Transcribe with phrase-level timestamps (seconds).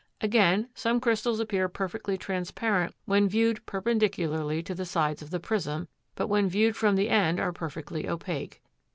[0.19, 5.87] Again, some crystals appear perfectly transparent when viewed perpendicularly to the sides of the prism,
[6.15, 8.63] but when viewed from the end are perfectly opaque.